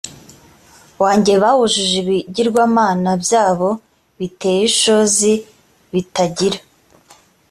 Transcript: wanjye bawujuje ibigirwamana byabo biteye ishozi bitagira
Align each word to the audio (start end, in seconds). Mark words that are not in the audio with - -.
wanjye 1.03 1.31
bawujuje 1.43 1.95
ibigirwamana 2.03 3.09
byabo 3.23 3.69
biteye 4.17 4.61
ishozi 4.71 5.31
bitagira 5.93 6.59